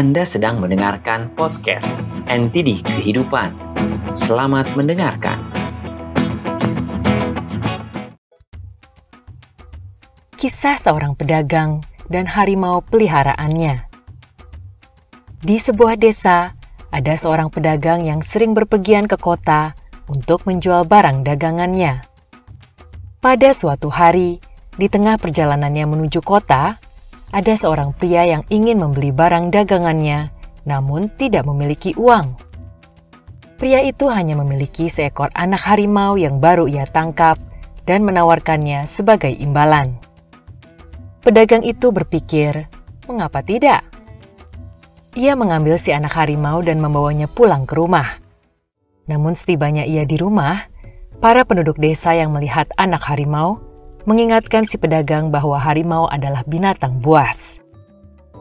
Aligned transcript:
Anda 0.00 0.24
sedang 0.24 0.64
mendengarkan 0.64 1.36
podcast 1.36 1.92
NTD 2.24 2.80
Kehidupan. 2.80 3.52
Selamat 4.16 4.72
mendengarkan. 4.72 5.36
Kisah 10.40 10.80
seorang 10.80 11.12
pedagang 11.20 11.84
dan 12.08 12.24
harimau 12.32 12.80
peliharaannya. 12.80 13.92
Di 15.44 15.60
sebuah 15.60 16.00
desa, 16.00 16.56
ada 16.88 17.12
seorang 17.20 17.52
pedagang 17.52 18.00
yang 18.08 18.24
sering 18.24 18.56
berpergian 18.56 19.04
ke 19.04 19.20
kota 19.20 19.76
untuk 20.08 20.48
menjual 20.48 20.88
barang 20.88 21.28
dagangannya. 21.28 22.00
Pada 23.20 23.52
suatu 23.52 23.92
hari, 23.92 24.40
di 24.80 24.88
tengah 24.88 25.20
perjalanannya 25.20 25.84
menuju 25.84 26.24
kota, 26.24 26.80
ada 27.30 27.54
seorang 27.54 27.94
pria 27.94 28.26
yang 28.26 28.42
ingin 28.50 28.82
membeli 28.82 29.14
barang 29.14 29.54
dagangannya, 29.54 30.34
namun 30.66 31.10
tidak 31.14 31.46
memiliki 31.46 31.94
uang. 31.94 32.34
Pria 33.54 33.84
itu 33.84 34.08
hanya 34.08 34.34
memiliki 34.34 34.88
seekor 34.88 35.30
anak 35.36 35.62
harimau 35.62 36.16
yang 36.16 36.40
baru 36.42 36.66
ia 36.66 36.88
tangkap 36.88 37.36
dan 37.84 38.02
menawarkannya 38.02 38.88
sebagai 38.88 39.30
imbalan. 39.30 40.00
Pedagang 41.20 41.60
itu 41.62 41.92
berpikir, 41.92 42.66
mengapa 43.04 43.44
tidak? 43.44 43.84
Ia 45.12 45.36
mengambil 45.36 45.76
si 45.76 45.92
anak 45.92 46.16
harimau 46.16 46.64
dan 46.64 46.80
membawanya 46.80 47.28
pulang 47.28 47.68
ke 47.68 47.76
rumah. 47.76 48.16
Namun 49.10 49.36
setibanya 49.36 49.84
ia 49.84 50.08
di 50.08 50.16
rumah, 50.16 50.70
para 51.20 51.44
penduduk 51.44 51.76
desa 51.76 52.16
yang 52.16 52.32
melihat 52.32 52.70
anak 52.80 53.04
harimau 53.04 53.60
mengingatkan 54.08 54.64
si 54.64 54.80
pedagang 54.80 55.28
bahwa 55.28 55.60
harimau 55.60 56.08
adalah 56.08 56.44
binatang 56.48 57.00
buas. 57.00 57.60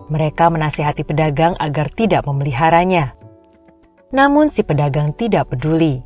Mereka 0.09 0.49
menasihati 0.49 1.05
pedagang 1.05 1.53
agar 1.61 1.91
tidak 1.93 2.25
memeliharanya. 2.25 3.13
Namun 4.09 4.49
si 4.49 4.65
pedagang 4.65 5.13
tidak 5.13 5.53
peduli. 5.53 6.01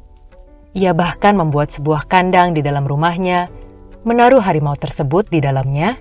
Ia 0.74 0.92
bahkan 0.92 1.38
membuat 1.38 1.72
sebuah 1.72 2.10
kandang 2.10 2.58
di 2.58 2.66
dalam 2.66 2.84
rumahnya, 2.84 3.48
menaruh 4.04 4.44
harimau 4.44 4.76
tersebut 4.76 5.30
di 5.32 5.40
dalamnya, 5.40 5.96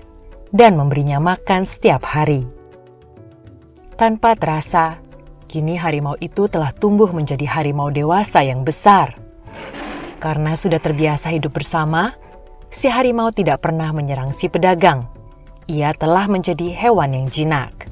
dan 0.51 0.75
memberinya 0.75 1.21
makan 1.21 1.63
setiap 1.63 2.03
hari. 2.03 2.43
Tanpa 3.95 4.35
terasa, 4.35 4.99
kini 5.47 5.77
harimau 5.77 6.17
itu 6.17 6.49
telah 6.49 6.73
tumbuh 6.73 7.13
menjadi 7.13 7.45
harimau 7.45 7.93
dewasa 7.93 8.41
yang 8.41 8.65
besar. 8.65 9.15
Karena 10.17 10.57
sudah 10.57 10.81
terbiasa 10.81 11.29
hidup 11.29 11.53
bersama, 11.53 12.17
si 12.73 12.89
harimau 12.89 13.29
tidak 13.29 13.61
pernah 13.61 13.93
menyerang 13.93 14.33
si 14.33 14.49
pedagang. 14.49 15.05
Ia 15.69 15.93
telah 15.93 16.25
menjadi 16.25 16.73
hewan 16.73 17.13
yang 17.13 17.29
jinak. 17.29 17.87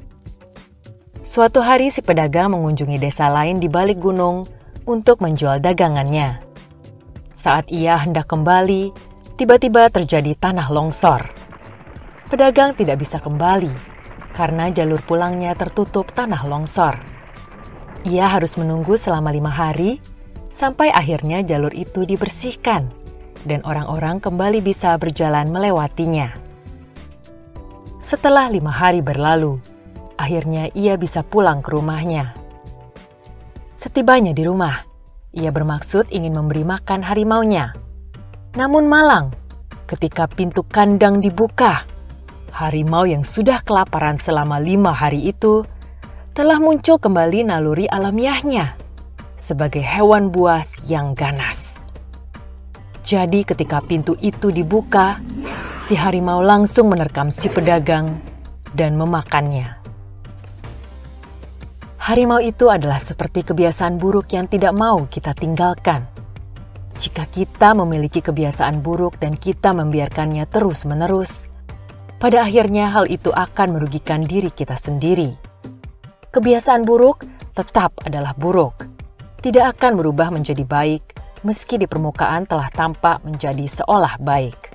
Suatu 1.22 1.62
hari 1.62 1.88
si 1.94 2.02
pedagang 2.02 2.52
mengunjungi 2.52 2.98
desa 2.98 3.30
lain 3.30 3.62
di 3.62 3.70
balik 3.70 4.02
gunung 4.02 4.42
untuk 4.84 5.22
menjual 5.22 5.62
dagangannya. 5.62 6.42
Saat 7.38 7.70
ia 7.70 7.94
hendak 7.96 8.26
kembali, 8.26 8.90
tiba-tiba 9.38 9.86
terjadi 9.88 10.34
tanah 10.34 10.66
longsor. 10.68 11.30
Pedagang 12.26 12.74
tidak 12.74 13.00
bisa 13.00 13.22
kembali 13.22 13.72
karena 14.34 14.68
jalur 14.74 14.98
pulangnya 15.06 15.54
tertutup 15.54 16.10
tanah 16.10 16.42
longsor. 16.44 16.98
Ia 18.02 18.26
harus 18.26 18.58
menunggu 18.58 18.98
selama 18.98 19.30
lima 19.30 19.54
hari 19.54 20.02
sampai 20.50 20.90
akhirnya 20.90 21.40
jalur 21.46 21.70
itu 21.70 22.02
dibersihkan 22.02 23.01
dan 23.46 23.62
orang-orang 23.66 24.22
kembali 24.22 24.62
bisa 24.62 24.94
berjalan 24.98 25.50
melewatinya. 25.50 26.34
Setelah 28.02 28.50
lima 28.50 28.74
hari 28.74 29.00
berlalu, 29.00 29.62
akhirnya 30.18 30.68
ia 30.74 30.98
bisa 30.98 31.24
pulang 31.24 31.62
ke 31.62 31.70
rumahnya. 31.72 32.34
Setibanya 33.78 34.30
di 34.30 34.46
rumah, 34.46 34.84
ia 35.32 35.48
bermaksud 35.48 36.12
ingin 36.12 36.36
memberi 36.36 36.62
makan 36.62 37.02
harimaunya. 37.02 37.72
Namun 38.54 38.84
malang, 38.86 39.32
ketika 39.88 40.28
pintu 40.28 40.60
kandang 40.66 41.24
dibuka, 41.24 41.88
harimau 42.52 43.08
yang 43.08 43.24
sudah 43.24 43.64
kelaparan 43.64 44.20
selama 44.20 44.60
lima 44.60 44.92
hari 44.92 45.32
itu 45.32 45.64
telah 46.36 46.60
muncul 46.60 47.00
kembali 47.00 47.48
naluri 47.48 47.88
alamiahnya 47.88 48.76
sebagai 49.40 49.82
hewan 49.82 50.28
buas 50.28 50.78
yang 50.84 51.16
ganas. 51.16 51.71
Jadi 53.02 53.42
ketika 53.42 53.82
pintu 53.82 54.14
itu 54.22 54.54
dibuka, 54.54 55.18
si 55.82 55.98
harimau 55.98 56.38
langsung 56.38 56.86
menerkam 56.86 57.34
si 57.34 57.50
pedagang 57.50 58.22
dan 58.78 58.94
memakannya. 58.94 59.82
Harimau 62.02 62.38
itu 62.42 62.70
adalah 62.70 62.98
seperti 62.98 63.46
kebiasaan 63.46 63.98
buruk 63.98 64.30
yang 64.34 64.46
tidak 64.46 64.74
mau 64.74 65.06
kita 65.06 65.34
tinggalkan. 65.34 66.06
Jika 66.98 67.26
kita 67.26 67.74
memiliki 67.74 68.22
kebiasaan 68.22 68.82
buruk 68.82 69.18
dan 69.18 69.34
kita 69.34 69.74
membiarkannya 69.74 70.46
terus-menerus, 70.46 71.50
pada 72.22 72.46
akhirnya 72.46 72.90
hal 72.90 73.10
itu 73.10 73.34
akan 73.34 73.78
merugikan 73.78 74.22
diri 74.22 74.50
kita 74.50 74.78
sendiri. 74.78 75.34
Kebiasaan 76.30 76.86
buruk 76.86 77.26
tetap 77.54 77.98
adalah 78.06 78.34
buruk, 78.38 78.86
tidak 79.42 79.74
akan 79.78 79.98
berubah 79.98 80.30
menjadi 80.30 80.62
baik 80.62 81.21
meski 81.42 81.78
di 81.78 81.90
permukaan 81.90 82.46
telah 82.46 82.70
tampak 82.70 83.22
menjadi 83.26 83.66
seolah 83.66 84.18
baik. 84.22 84.71